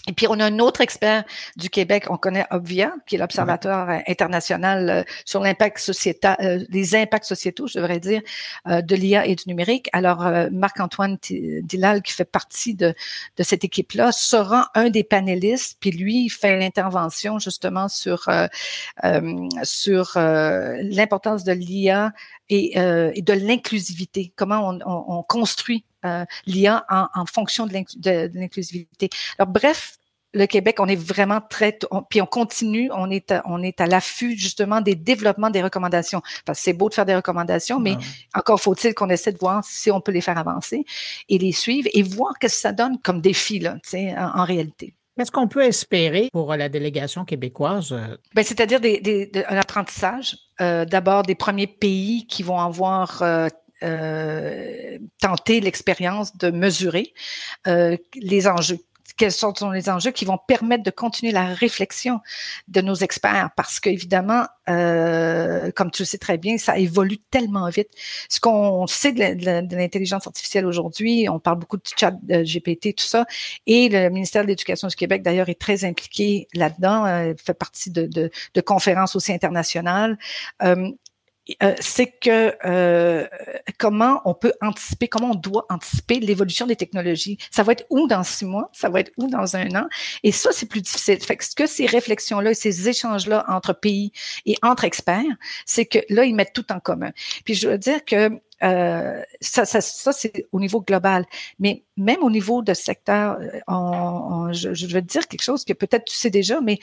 et 0.07 0.13
puis, 0.13 0.25
on 0.27 0.39
a 0.39 0.45
un 0.45 0.59
autre 0.59 0.81
expert 0.81 1.23
du 1.57 1.69
Québec, 1.69 2.05
on 2.09 2.17
connaît 2.17 2.47
Obvia, 2.49 2.93
qui 3.05 3.15
est 3.15 3.17
l'Observatoire 3.19 3.89
euh, 3.89 3.99
international 4.07 4.89
euh, 4.89 5.03
sur 5.25 5.41
l'impact 5.41 5.77
sociétal, 5.77 6.35
euh, 6.41 6.65
les 6.69 6.95
impacts 6.95 7.25
sociétaux, 7.25 7.67
je 7.67 7.77
devrais 7.77 7.99
dire, 7.99 8.21
de 8.65 8.95
l'IA 8.95 9.27
et 9.27 9.35
du 9.35 9.43
numérique. 9.47 9.89
Alors, 9.93 10.27
Marc-Antoine 10.51 11.17
Dilal, 11.21 12.01
qui 12.01 12.13
fait 12.13 12.25
partie 12.25 12.73
de, 12.73 12.93
de 13.37 13.43
cette 13.43 13.63
équipe-là, 13.63 14.11
sera 14.11 14.69
un 14.73 14.89
des 14.89 15.03
panélistes, 15.03 15.77
puis 15.79 15.91
lui, 15.91 16.25
il 16.25 16.29
fait 16.29 16.57
l'intervention 16.57 17.39
justement 17.39 17.87
sur, 17.87 18.29
sur 19.63 20.11
l'importance 20.15 21.43
de 21.43 21.51
l'IA 21.51 22.11
et, 22.49 22.77
et, 22.77 23.21
de 23.21 23.33
l'inclusivité, 23.33 24.33
comment 24.35 24.69
on, 24.69 24.79
on, 24.85 25.19
on 25.19 25.23
construit 25.23 25.85
euh, 26.05 26.25
l'IA 26.45 26.85
en, 26.89 27.07
en, 27.13 27.25
fonction 27.25 27.67
de 27.67 27.73
l'inclusivité. 28.37 29.09
Alors 29.37 29.51
bref, 29.51 29.97
le 30.33 30.45
Québec, 30.45 30.77
on 30.79 30.87
est 30.87 30.95
vraiment 30.95 31.41
très, 31.41 31.77
puis 32.09 32.21
on 32.21 32.25
continue, 32.25 32.89
on 32.93 33.09
est, 33.09 33.31
à, 33.31 33.41
on 33.45 33.61
est 33.61 33.81
à 33.81 33.85
l'affût 33.85 34.37
justement 34.37 34.81
des 34.81 34.95
développements 34.95 35.49
des 35.49 35.61
recommandations. 35.61 36.21
Parce 36.45 36.59
que 36.59 36.63
c'est 36.63 36.73
beau 36.73 36.89
de 36.89 36.93
faire 36.93 37.05
des 37.05 37.15
recommandations, 37.15 37.79
mais 37.79 37.95
ah 38.33 38.39
encore 38.39 38.61
faut-il 38.61 38.93
qu'on 38.93 39.09
essaie 39.09 39.33
de 39.33 39.39
voir 39.39 39.63
si 39.65 39.91
on 39.91 39.99
peut 39.99 40.11
les 40.11 40.21
faire 40.21 40.37
avancer 40.37 40.85
et 41.27 41.37
les 41.37 41.51
suivre 41.51 41.89
et 41.93 42.03
voir 42.03 42.33
ce 42.35 42.47
que 42.47 42.51
ça 42.51 42.71
donne 42.71 42.97
comme 42.99 43.21
défi 43.21 43.59
là, 43.59 43.77
en, 43.93 44.41
en 44.41 44.45
réalité. 44.45 44.95
Qu'est-ce 45.17 45.31
qu'on 45.31 45.49
peut 45.49 45.63
espérer 45.63 46.29
pour 46.31 46.55
la 46.55 46.69
délégation 46.69 47.25
québécoise? 47.25 47.93
Ben, 48.33 48.43
c'est-à-dire 48.43 48.79
des, 48.79 49.01
des, 49.01 49.29
un 49.49 49.57
apprentissage. 49.57 50.37
Euh, 50.61 50.85
D'abord, 50.85 51.23
des 51.23 51.35
premiers 51.35 51.67
pays 51.67 52.25
qui 52.27 52.43
vont 52.43 52.59
avoir 52.59 53.21
euh, 53.21 53.47
euh, 53.83 54.97
tenter 55.19 55.59
l'expérience 55.61 56.35
de 56.37 56.51
mesurer 56.51 57.13
euh, 57.67 57.97
les 58.15 58.47
enjeux 58.47 58.79
quels 59.21 59.31
sont 59.31 59.53
les 59.71 59.89
enjeux 59.89 60.09
qui 60.09 60.25
vont 60.25 60.39
permettre 60.39 60.83
de 60.83 60.89
continuer 60.89 61.31
la 61.31 61.53
réflexion 61.53 62.21
de 62.67 62.81
nos 62.81 62.95
experts 62.95 63.51
parce 63.55 63.79
qu'évidemment, 63.79 64.47
euh, 64.69 65.69
comme 65.75 65.91
tu 65.91 66.01
le 66.01 66.07
sais 66.07 66.17
très 66.17 66.37
bien, 66.37 66.57
ça 66.57 66.77
évolue 66.77 67.19
tellement 67.29 67.69
vite. 67.69 67.89
Ce 68.29 68.39
qu'on 68.39 68.87
sait 68.87 69.11
de 69.11 69.75
l'intelligence 69.75 70.25
artificielle 70.25 70.65
aujourd'hui, 70.65 71.27
on 71.29 71.39
parle 71.39 71.59
beaucoup 71.59 71.77
de 71.77 71.83
chat 71.95 72.11
de 72.23 72.43
GPT, 72.43 72.95
tout 72.95 73.05
ça, 73.05 73.25
et 73.67 73.89
le 73.89 74.09
ministère 74.09 74.43
de 74.43 74.47
l'Éducation 74.47 74.87
du 74.87 74.95
Québec, 74.95 75.21
d'ailleurs, 75.21 75.49
est 75.49 75.59
très 75.59 75.85
impliqué 75.85 76.47
là-dedans, 76.53 77.05
euh, 77.05 77.33
fait 77.37 77.53
partie 77.53 77.91
de, 77.91 78.31
conférences 78.65 79.15
aussi 79.15 79.33
internationales. 79.33 80.17
Euh, 80.63 80.91
euh, 81.63 81.73
c'est 81.79 82.07
que 82.07 82.55
euh, 82.65 83.27
comment 83.79 84.21
on 84.25 84.33
peut 84.33 84.53
anticiper, 84.61 85.07
comment 85.07 85.31
on 85.31 85.35
doit 85.35 85.65
anticiper 85.69 86.19
l'évolution 86.19 86.67
des 86.67 86.75
technologies? 86.75 87.37
Ça 87.49 87.63
va 87.63 87.73
être 87.73 87.85
où 87.89 88.07
dans 88.07 88.23
six 88.23 88.45
mois, 88.45 88.69
ça 88.73 88.89
va 88.89 88.99
être 88.99 89.11
où 89.17 89.27
dans 89.27 89.55
un 89.55 89.75
an, 89.75 89.87
et 90.23 90.31
ça 90.31 90.51
c'est 90.53 90.67
plus 90.67 90.81
difficile. 90.81 91.19
Fait 91.19 91.37
que 91.37 91.43
ce 91.43 91.55
que 91.55 91.65
ces 91.65 91.87
réflexions-là, 91.87 92.53
ces 92.53 92.87
échanges-là 92.87 93.45
entre 93.47 93.73
pays 93.73 94.11
et 94.45 94.55
entre 94.61 94.83
experts, 94.83 95.23
c'est 95.65 95.85
que 95.85 95.99
là 96.09 96.25
ils 96.25 96.35
mettent 96.35 96.53
tout 96.53 96.71
en 96.71 96.79
commun. 96.79 97.11
Puis 97.43 97.55
je 97.55 97.67
veux 97.67 97.77
dire 97.77 98.05
que 98.05 98.39
euh, 98.63 99.23
ça, 99.41 99.65
ça, 99.65 99.81
ça 99.81 100.13
c'est 100.13 100.45
au 100.51 100.59
niveau 100.59 100.81
global. 100.81 101.25
Mais 101.57 101.83
même 101.97 102.21
au 102.21 102.29
niveau 102.29 102.61
de 102.61 102.75
secteur, 102.75 103.39
on, 103.67 104.53
je, 104.53 104.75
je 104.75 104.87
veux 104.87 105.01
dire 105.01 105.27
quelque 105.27 105.43
chose 105.43 105.65
que 105.65 105.73
peut-être 105.73 106.05
tu 106.05 106.15
sais 106.15 106.29
déjà, 106.29 106.61
mais 106.61 106.79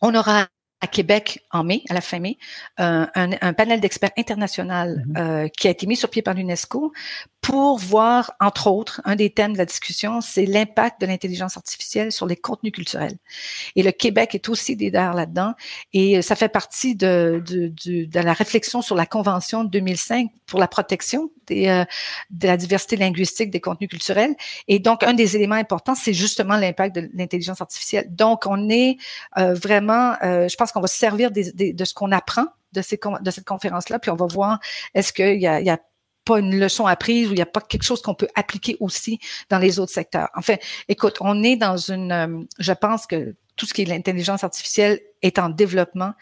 on 0.00 0.14
aura 0.14 0.46
à 0.80 0.86
Québec 0.86 1.44
en 1.50 1.64
mai, 1.64 1.82
à 1.88 1.94
la 1.94 2.00
fin 2.00 2.20
mai, 2.20 2.38
euh, 2.80 3.06
un, 3.14 3.30
un, 3.40 3.52
panel 3.52 3.80
d'experts 3.80 4.12
international 4.16 5.04
mm-hmm. 5.06 5.18
euh, 5.18 5.48
qui 5.48 5.66
a 5.66 5.70
été 5.70 5.86
mis 5.86 5.96
sur 5.96 6.08
pied 6.08 6.22
par 6.22 6.34
l'UNESCO 6.34 6.92
pour 7.40 7.78
voir, 7.78 8.32
entre 8.40 8.66
autres, 8.66 9.00
un 9.04 9.16
des 9.16 9.30
thèmes 9.30 9.52
de 9.52 9.58
la 9.58 9.64
discussion, 9.64 10.20
c'est 10.20 10.44
l'impact 10.44 11.00
de 11.00 11.06
l'intelligence 11.06 11.56
artificielle 11.56 12.12
sur 12.12 12.26
les 12.26 12.36
contenus 12.36 12.72
culturels. 12.72 13.16
Et 13.76 13.82
le 13.82 13.92
Québec 13.92 14.34
est 14.34 14.48
aussi 14.48 14.74
leader 14.74 15.14
là-dedans, 15.14 15.54
et 15.92 16.20
ça 16.20 16.36
fait 16.36 16.48
partie 16.48 16.94
de, 16.94 17.42
de, 17.46 17.72
de, 17.84 18.04
de, 18.04 18.20
la 18.20 18.32
réflexion 18.32 18.82
sur 18.82 18.96
la 18.96 19.06
Convention 19.06 19.64
de 19.64 19.70
2005 19.70 20.30
pour 20.46 20.58
la 20.58 20.68
protection 20.68 21.30
des, 21.46 21.68
euh, 21.68 21.84
de 22.30 22.46
la 22.46 22.56
diversité 22.56 22.96
linguistique 22.96 23.50
des 23.50 23.60
contenus 23.60 23.88
culturels. 23.88 24.34
Et 24.66 24.78
donc, 24.78 25.02
un 25.02 25.14
des 25.14 25.36
éléments 25.36 25.54
importants, 25.54 25.94
c'est 25.94 26.12
justement 26.12 26.56
l'impact 26.56 26.94
de 26.96 27.08
l'intelligence 27.14 27.60
artificielle. 27.60 28.06
Donc, 28.10 28.46
on 28.46 28.68
est 28.68 28.96
euh, 29.38 29.54
vraiment, 29.54 30.14
euh, 30.22 30.48
je 30.48 30.56
pense 30.56 30.67
qu'on 30.72 30.80
va 30.80 30.86
se 30.86 30.96
servir 30.98 31.30
de 31.30 31.84
ce 31.84 31.94
qu'on 31.94 32.12
apprend 32.12 32.46
de, 32.72 32.82
cette 32.82 33.44
conférence-là, 33.44 33.98
puis 33.98 34.10
on 34.10 34.16
va 34.16 34.26
voir 34.26 34.58
est-ce 34.94 35.12
qu'il 35.12 35.40
y 35.40 35.46
a, 35.46 35.78
pas 36.24 36.40
une 36.40 36.58
leçon 36.58 36.86
apprise 36.86 37.28
ou 37.28 37.32
il 37.32 37.36
n'y 37.36 37.42
a 37.42 37.46
pas 37.46 37.62
quelque 37.62 37.84
chose 37.84 38.02
qu'on 38.02 38.14
peut 38.14 38.28
appliquer 38.34 38.76
aussi 38.80 39.18
dans 39.48 39.58
les 39.58 39.78
autres 39.78 39.92
secteurs. 39.92 40.28
Enfin, 40.34 40.56
écoute, 40.86 41.16
on 41.22 41.42
est 41.42 41.56
dans 41.56 41.78
une, 41.78 42.46
je 42.58 42.72
pense 42.72 43.06
que 43.06 43.34
tout 43.56 43.64
ce 43.64 43.72
qui 43.72 43.80
est 43.80 43.86
l'intelligence 43.86 44.44
artificielle 44.44 45.00
est 45.22 45.38
en 45.38 45.48
développement 45.48 46.12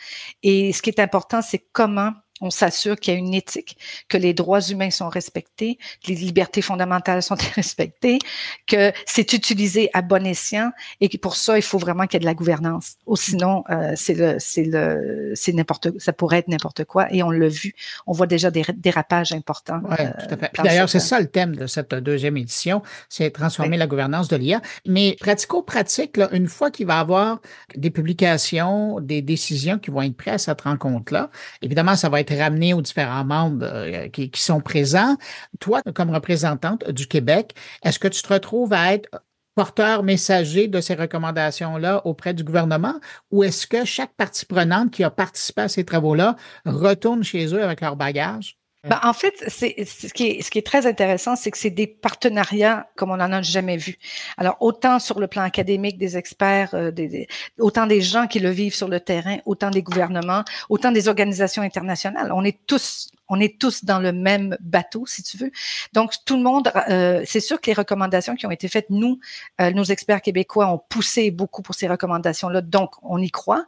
et 0.45 0.73
ce 0.73 0.81
qui 0.81 0.91
est 0.91 1.01
important, 1.01 1.43
c'est 1.43 1.67
comment 1.73 2.13
on 2.41 2.51
s'assure 2.51 2.97
qu'il 2.97 3.15
y 3.15 3.17
a 3.17 3.19
une 3.19 3.35
éthique, 3.35 3.79
que 4.09 4.17
les 4.17 4.35
droits 4.35 4.61
humains 4.61 4.91
sont 4.91 5.09
respectés, 5.09 5.79
que 6.05 6.09
les 6.09 6.17
libertés 6.17 6.63
fondamentales 6.63 7.23
sont 7.23 7.37
respectées, 7.55 8.19
que 8.67 8.93
c'est 9.07 9.33
utilisé 9.33 9.91
à 9.95 10.03
bon 10.03 10.27
escient 10.27 10.71
et 11.01 11.09
que 11.09 11.17
pour 11.17 11.37
ça, 11.37 11.57
il 11.59 11.63
faut 11.63 11.79
vraiment 11.79 12.07
qu'il 12.07 12.15
y 12.15 12.17
ait 12.17 12.21
de 12.21 12.27
la 12.27 12.35
gouvernance. 12.35 12.97
Ou 13.07 13.17
sinon, 13.17 13.65
euh, 13.71 13.93
c'est 13.97 14.15
le, 14.15 14.37
c'est 14.39 14.65
le, 14.65 15.33
c'est 15.35 15.53
n'importe, 15.53 15.99
ça 15.99 16.13
pourrait 16.13 16.39
être 16.39 16.49
n'importe 16.49 16.85
quoi. 16.85 17.13
Et 17.13 17.23
on 17.23 17.31
l'a 17.31 17.49
vu, 17.49 17.75
on 18.07 18.13
voit 18.13 18.27
déjà 18.27 18.51
des 18.51 18.65
dérapages 18.77 19.33
importants. 19.33 19.81
Oui, 19.85 19.97
euh, 20.01 20.11
tout 20.19 20.35
à 20.35 20.37
fait. 20.37 20.51
d'ailleurs, 20.63 20.89
c'est 20.89 21.01
ça 21.01 21.21
le 21.21 21.27
thème 21.27 21.57
de 21.57 21.67
cette 21.67 21.95
deuxième 21.95 22.37
édition, 22.37 22.83
c'est 23.09 23.31
transformer 23.31 23.77
la 23.77 23.87
gouvernance 23.87 24.29
de 24.29 24.37
l'IA. 24.37 24.61
Mais 24.87 25.17
pratico-pratique, 25.21 26.19
une 26.33 26.49
fois 26.49 26.71
qu'il 26.71 26.87
va 26.87 26.99
y 26.99 27.01
avoir 27.01 27.41
des 27.75 27.91
publications, 27.91 29.01
des 29.01 29.23
décisions 29.23 29.79
qui 29.79 29.91
vont 29.91 30.03
être 30.03 30.17
prises 30.17 30.35
à 30.35 30.39
cette 30.39 30.61
rencontre-là, 30.63 31.31
évidemment, 31.63 31.97
ça 31.97 32.09
va 32.09 32.21
être 32.21 32.26
ramené 32.35 32.75
aux 32.75 32.83
différents 32.83 33.25
membres 33.25 33.65
euh, 33.65 34.09
qui, 34.09 34.31
sont 34.35 34.61
présents. 34.61 35.17
Toi, 35.61 35.83
comme 35.95 36.11
représentante 36.11 36.91
du 36.91 37.07
Québec, 37.07 37.55
est-ce 37.85 37.99
que 37.99 38.09
tu 38.09 38.23
te 38.23 38.33
retrouves 38.33 38.73
à 38.73 38.93
être 38.93 39.09
porteur 39.55 40.03
messager 40.03 40.69
de 40.69 40.81
ces 40.81 40.95
recommandations-là 40.95 42.07
auprès 42.07 42.35
du 42.35 42.45
gouvernement? 42.45 42.95
Ou 43.31 43.45
est-ce 43.45 43.67
que 43.67 43.85
chaque 43.85 44.15
partie 44.15 44.47
prenante 44.47 44.91
qui 44.91 45.05
a 45.05 45.11
participé 45.11 45.63
à 45.63 45.69
ces 45.69 45.85
travaux-là 45.85 46.37
retourne 46.65 47.23
chez 47.25 47.47
eux 47.55 47.63
avec 47.63 47.81
leur 47.81 47.97
bagage? 47.97 48.59
Ben, 48.89 49.01
en 49.03 49.13
fait, 49.13 49.35
c'est 49.49 49.85
ce 49.85 50.13
qui 50.13 50.27
est 50.27 50.43
ce 50.43 50.51
qui 50.51 50.59
est 50.59 50.67
très 50.67 50.87
intéressant, 50.87 51.37
c'est 51.37 51.51
que 51.51 51.59
c'est 51.59 51.71
des 51.71 51.87
partenariats 51.87 52.89
comme 52.97 53.11
on 53.11 53.17
n'en 53.17 53.33
a 53.33 53.43
jamais 53.43 53.77
vu. 53.77 53.97
Alors 54.37 54.57
autant 54.61 54.99
sur 54.99 55.19
le 55.21 55.27
plan 55.27 55.43
académique 55.43 55.99
des 55.99 56.17
experts, 56.17 56.71
euh, 56.75 56.91
des, 56.91 57.27
autant 57.59 57.87
des 57.87 58.01
gens 58.01 58.27
qui 58.27 58.39
le 58.39 58.51
vivent 58.51 58.75
sur 58.75 58.89
le 58.89 59.01
terrain, 59.01 59.39
autant 59.45 59.71
des 59.71 59.83
gouvernements, 59.83 60.45
autant 60.69 60.93
des 60.93 61.09
organisations 61.09 61.63
internationales. 61.63 62.33
On 62.33 62.45
est 62.45 62.59
tous 62.67 63.09
on 63.29 63.41
est 63.41 63.59
tous 63.59 63.85
dans 63.85 63.99
le 63.99 64.13
même 64.13 64.57
bateau, 64.61 65.05
si 65.07 65.23
tu 65.23 65.37
veux. 65.37 65.51
Donc, 65.93 66.13
tout 66.25 66.37
le 66.37 66.43
monde, 66.43 66.73
euh, 66.89 67.23
c'est 67.27 67.41
sûr 67.41 67.61
que 67.61 67.67
les 67.67 67.75
recommandations 67.75 68.35
qui 68.35 68.47
ont 68.47 68.51
été 68.51 68.69
faites, 68.69 68.91
nous, 68.91 69.19
euh, 69.61 69.71
nos 69.71 69.85
experts 69.85 70.23
québécois 70.23 70.69
ont 70.69 70.81
poussé 70.89 71.31
beaucoup 71.31 71.63
pour 71.63 71.75
ces 71.75 71.89
recommandations-là, 71.89 72.61
donc 72.61 72.93
on 73.03 73.19
y 73.19 73.31
croit. 73.31 73.65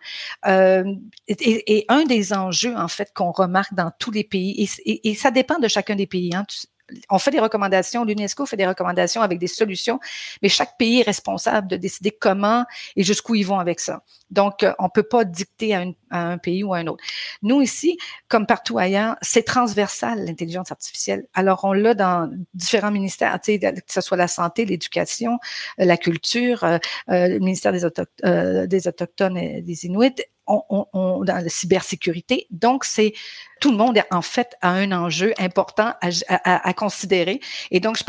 Euh, 0.47 0.85
et, 1.29 1.85
un 1.89 2.05
des 2.05 2.33
enjeux, 2.33 2.77
en 2.77 2.89
fait, 2.89 3.13
qu'on 3.15 3.33
remarque 3.33 3.75
dans 3.75 3.91
tous 3.99 4.11
les 4.11 4.25
pays, 4.25 4.69
et, 4.85 5.15
ça 5.15 5.31
dépend 5.31 5.59
de 5.59 5.69
chacun 5.69 5.97
des 5.97 6.07
pays, 6.07 6.35
hein, 6.35 6.45
on 7.11 7.19
fait 7.19 7.31
des 7.31 7.41
recommandations, 7.41 8.05
l'UNESCO 8.05 8.47
fait 8.47 8.57
des 8.57 8.67
recommandations 8.67 9.23
avec 9.23 9.39
des 9.39 9.47
solutions, 9.47 10.01
mais 10.43 10.49
chaque 10.49 10.77
pays 10.79 11.01
est 11.01 11.05
responsable 11.05 11.69
de 11.69 11.77
décider 11.77 12.11
comment 12.11 12.65
et 12.97 13.03
jusqu'où 13.03 13.35
ils 13.35 13.47
vont 13.47 13.59
avec 13.59 13.81
ça. 13.81 14.03
Donc, 14.31 14.63
euh, 14.63 14.73
on 14.79 14.89
peut 14.89 15.03
pas 15.03 15.25
dicter 15.25 15.75
à, 15.75 15.85
un 16.11 16.39
pays 16.39 16.65
ou 16.65 16.75
à 16.75 16.79
un 16.79 16.87
autre. 16.87 17.03
Nous 17.43 17.63
ici, 17.63 17.99
comme 18.29 18.47
partout 18.47 18.79
ailleurs, 18.79 19.17
c'est 19.23 19.43
transversal 19.43 20.25
l'intelligence 20.25 20.71
artificielle. 20.71 21.27
Alors, 21.35 21.65
on 21.65 21.73
l'a 21.73 21.95
dans 21.95 22.31
différents 22.55 22.91
ministères, 22.91 23.39
que 23.41 23.81
ce 23.87 24.01
soit 24.01 24.17
la 24.17 24.29
santé, 24.29 24.65
l'éducation, 24.65 25.39
euh, 25.81 25.85
la 25.85 25.97
culture, 25.97 26.65
euh, 26.65 26.79
le 27.09 27.39
ministère 27.39 27.73
des 27.73 27.85
autochtones 28.87 29.37
et 29.37 29.63
des 29.63 29.87
Inuits 29.87 30.15
on, 30.49 31.25
dans 31.25 31.35
la 31.37 31.49
cybersécurité. 31.49 32.47
Donc, 32.51 32.85
c'est 32.85 33.13
tout 33.61 33.71
le 33.71 33.77
monde 33.77 34.01
en 34.11 34.23
fait 34.23 34.57
a 34.61 34.71
un 34.71 34.93
enjeu 34.93 35.33
important 35.39 35.95
à, 36.01 36.75
considérer. 36.75 37.41
Et 37.71 37.81
donc, 37.81 37.97
je 37.99 38.05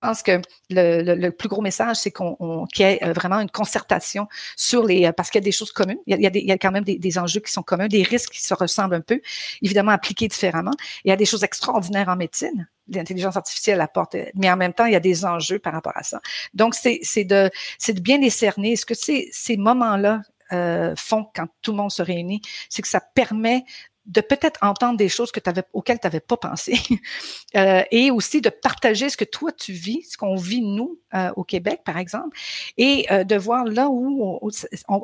pense 0.00 0.22
que 0.22 0.40
le, 0.70 1.30
plus 1.30 1.48
gros 1.48 1.60
message, 1.60 1.96
c'est 1.96 2.10
qu'on 2.10 2.66
qu'il 2.72 2.86
y 2.86 2.88
ait 2.88 3.04
euh, 3.04 3.12
vraiment 3.12 3.38
une 3.40 3.50
concertation 3.50 4.28
sur 4.56 4.84
les 4.84 5.06
euh, 5.06 5.12
parce 5.12 5.30
qu'il 5.30 5.40
y 5.40 5.44
a 5.44 5.44
des 5.44 5.52
choses 5.52 5.72
communes. 5.72 5.98
Il 6.06 6.20
y 6.20 6.26
a, 6.26 6.30
il 6.32 6.46
y 6.46 6.52
a, 6.52 6.58
quand 6.58 6.72
même 6.72 6.84
des, 6.84 7.18
enjeux 7.18 7.40
qui 7.40 7.52
sont 7.52 7.62
communs, 7.62 7.88
des 7.88 8.02
risques 8.02 8.32
qui 8.32 8.42
se 8.42 8.54
ressemblent 8.54 8.94
un 8.94 9.00
peu, 9.00 9.20
évidemment 9.62 9.92
appliqués 9.92 10.28
différemment. 10.28 10.72
Il 11.04 11.10
y 11.10 11.12
a 11.12 11.16
des 11.16 11.26
choses 11.26 11.44
extraordinaires 11.44 12.08
en 12.08 12.16
médecine. 12.16 12.68
L'intelligence 12.88 13.36
artificielle 13.36 13.80
apporte, 13.80 14.16
mais 14.34 14.50
en 14.50 14.56
même 14.56 14.72
temps, 14.72 14.86
il 14.86 14.92
y 14.92 14.96
a 14.96 15.00
des 15.00 15.24
enjeux 15.24 15.58
par 15.58 15.72
rapport 15.72 15.96
à 15.96 16.02
ça. 16.02 16.20
Donc, 16.54 16.74
c'est 16.74 17.24
de, 17.24 17.50
de 17.88 18.00
bien 18.00 18.18
décerner. 18.18 18.72
Est-ce 18.72 18.86
que 18.86 18.94
ces 18.94 19.56
moments-là 19.56 20.22
euh, 20.52 20.94
font 20.96 21.26
quand 21.34 21.46
tout 21.62 21.72
le 21.72 21.78
monde 21.78 21.90
se 21.90 22.02
réunit, 22.02 22.42
c'est 22.68 22.82
que 22.82 22.88
ça 22.88 23.00
permet 23.00 23.64
de 24.06 24.22
peut-être 24.22 24.58
entendre 24.62 24.96
des 24.96 25.08
choses 25.08 25.30
auxquelles 25.72 26.00
tu 26.00 26.06
n'avais 26.06 26.20
pas 26.20 26.36
pensé 26.36 26.74
euh, 27.56 27.82
et 27.90 28.10
aussi 28.10 28.40
de 28.40 28.48
partager 28.48 29.08
ce 29.08 29.16
que 29.16 29.26
toi 29.26 29.52
tu 29.52 29.72
vis, 29.72 30.02
ce 30.10 30.16
qu'on 30.16 30.34
vit 30.34 30.62
nous 30.62 30.98
euh, 31.14 31.30
au 31.36 31.44
Québec 31.44 31.82
par 31.84 31.98
exemple, 31.98 32.36
et 32.76 33.06
de 33.10 33.36
voir 33.36 33.64
là 33.64 33.88
où 33.90 34.50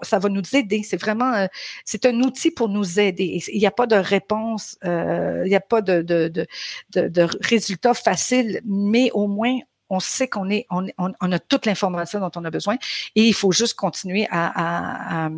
ça 0.02 0.18
va 0.18 0.28
nous 0.28 0.42
aider. 0.54 0.82
C'est 0.82 0.96
vraiment, 0.96 1.46
c'est 1.84 2.06
un 2.06 2.20
outil 2.20 2.50
pour 2.50 2.68
nous 2.68 2.98
aider. 2.98 3.40
Il 3.52 3.58
n'y 3.58 3.66
a 3.66 3.70
pas 3.70 3.86
de 3.86 3.96
réponse, 3.96 4.78
il 4.82 5.44
n'y 5.44 5.54
a 5.54 5.60
pas 5.60 5.82
de, 5.82 6.02
de 6.02 7.46
résultat 7.46 7.94
facile, 7.94 8.60
mais 8.64 9.10
au 9.12 9.28
moins 9.28 9.58
on 9.90 10.00
sait 10.00 10.28
qu'on 10.28 10.48
a 10.50 11.38
toute 11.38 11.66
l'information 11.66 12.20
dont 12.20 12.30
on 12.36 12.44
a 12.44 12.50
besoin 12.50 12.76
et 13.14 13.26
il 13.26 13.34
faut 13.34 13.52
juste 13.52 13.74
continuer 13.74 14.26
à, 14.30 15.30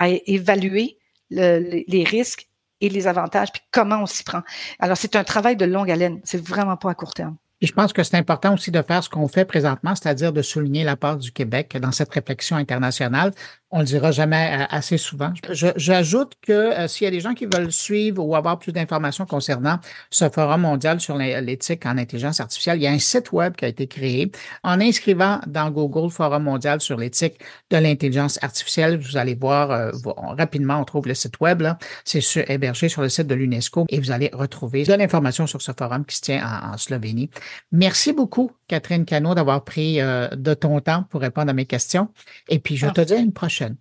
évaluer 0.00 0.98
le, 1.30 1.82
les 1.88 2.04
risques 2.04 2.48
et 2.80 2.88
les 2.88 3.06
avantages, 3.06 3.52
puis 3.52 3.62
comment 3.70 4.02
on 4.02 4.06
s'y 4.06 4.22
prend. 4.22 4.42
Alors, 4.78 4.96
c'est 4.96 5.16
un 5.16 5.24
travail 5.24 5.56
de 5.56 5.64
longue 5.64 5.90
haleine. 5.90 6.20
C'est 6.24 6.46
vraiment 6.46 6.76
pas 6.76 6.90
à 6.90 6.94
court 6.94 7.14
terme. 7.14 7.36
Et 7.62 7.66
je 7.66 7.72
pense 7.72 7.94
que 7.94 8.02
c'est 8.02 8.18
important 8.18 8.52
aussi 8.52 8.70
de 8.70 8.82
faire 8.82 9.02
ce 9.02 9.08
qu'on 9.08 9.28
fait 9.28 9.46
présentement, 9.46 9.94
c'est-à-dire 9.94 10.32
de 10.32 10.42
souligner 10.42 10.84
la 10.84 10.96
part 10.96 11.16
du 11.16 11.32
Québec 11.32 11.76
dans 11.80 11.90
cette 11.90 12.12
réflexion 12.12 12.56
internationale. 12.56 13.32
On 13.72 13.80
le 13.80 13.84
dira 13.84 14.12
jamais 14.12 14.60
euh, 14.60 14.64
assez 14.70 14.96
souvent. 14.96 15.32
J'ajoute 15.50 16.34
que 16.40 16.52
euh, 16.52 16.86
s'il 16.86 17.04
y 17.04 17.08
a 17.08 17.10
des 17.10 17.18
gens 17.18 17.34
qui 17.34 17.46
veulent 17.46 17.72
suivre 17.72 18.24
ou 18.24 18.36
avoir 18.36 18.60
plus 18.60 18.70
d'informations 18.70 19.26
concernant 19.26 19.80
ce 20.08 20.28
forum 20.28 20.60
mondial 20.60 21.00
sur 21.00 21.16
l'éthique 21.16 21.84
en 21.84 21.98
intelligence 21.98 22.38
artificielle, 22.38 22.78
il 22.78 22.84
y 22.84 22.86
a 22.86 22.92
un 22.92 23.00
site 23.00 23.32
web 23.32 23.56
qui 23.56 23.64
a 23.64 23.68
été 23.68 23.88
créé. 23.88 24.30
En 24.62 24.80
inscrivant 24.80 25.40
dans 25.48 25.70
Google 25.70 26.10
Forum 26.10 26.44
mondial 26.44 26.80
sur 26.80 26.96
l'éthique 26.96 27.40
de 27.70 27.78
l'intelligence 27.78 28.38
artificielle, 28.40 28.98
vous 28.98 29.16
allez 29.16 29.34
voir 29.34 29.72
euh, 29.72 29.90
rapidement, 30.38 30.80
on 30.80 30.84
trouve 30.84 31.08
le 31.08 31.14
site 31.14 31.40
web. 31.40 31.64
C'est 32.04 32.48
hébergé 32.48 32.88
sur 32.88 33.02
le 33.02 33.08
site 33.08 33.26
de 33.26 33.34
l'UNESCO 33.34 33.86
et 33.88 33.98
vous 33.98 34.12
allez 34.12 34.30
retrouver 34.32 34.84
de 34.84 34.94
l'information 34.94 35.48
sur 35.48 35.60
ce 35.60 35.72
forum 35.76 36.04
qui 36.04 36.14
se 36.14 36.20
tient 36.20 36.46
en, 36.46 36.74
en 36.74 36.76
Slovénie. 36.78 37.30
Merci 37.72 38.12
beaucoup, 38.12 38.52
Catherine 38.68 39.04
Cano, 39.04 39.34
d'avoir 39.34 39.64
pris 39.64 39.98
de 39.98 40.54
ton 40.54 40.80
temps 40.80 41.04
pour 41.10 41.20
répondre 41.20 41.50
à 41.50 41.52
mes 41.54 41.66
questions. 41.66 42.08
Et 42.48 42.58
puis, 42.58 42.76
je 42.76 42.86
te 42.88 43.00
dis 43.00 43.14
à 43.14 43.18
une 43.18 43.32
prochaine. 43.32 43.76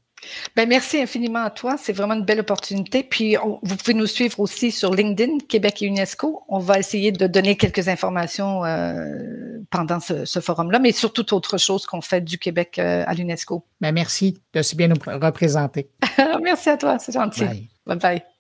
Ben, 0.56 0.68
merci 0.68 1.02
infiniment 1.02 1.44
à 1.44 1.50
toi. 1.50 1.76
C'est 1.78 1.94
vraiment 1.94 2.14
une 2.14 2.26
belle 2.26 2.40
opportunité. 2.40 3.04
Puis, 3.04 3.36
vous 3.36 3.76
pouvez 3.76 3.94
nous 3.94 4.08
suivre 4.08 4.40
aussi 4.40 4.72
sur 4.72 4.94
LinkedIn, 4.94 5.40
Québec 5.48 5.82
et 5.82 5.86
UNESCO. 5.86 6.44
On 6.48 6.60
va 6.60 6.80
essayer 6.80 7.12
de 7.12 7.28
donner 7.28 7.58
quelques 7.58 7.88
informations 7.88 8.64
euh, 8.66 9.60
pendant 9.70 10.00
ce, 10.00 10.40
forum-là, 10.40 10.80
mais 10.80 10.92
sur 10.92 11.14
toute 11.14 11.34
autre 11.34 11.58
chose 11.58 11.86
qu'on 11.86 12.02
fait 12.02 12.22
du 12.22 12.38
Québec 12.38 12.80
euh, 12.80 13.04
à 13.06 13.14
l'UNESCO. 13.14 13.66
Ben, 13.82 13.92
merci 13.92 14.42
de 14.54 14.62
si 14.62 14.76
bien 14.76 14.88
nous 14.88 14.96
représenter. 15.06 15.90
merci 16.44 16.70
à 16.70 16.78
toi. 16.78 17.00
C'est 17.00 17.14
gentil. 17.14 17.70
bye. 17.86 17.98
bye. 17.98 18.35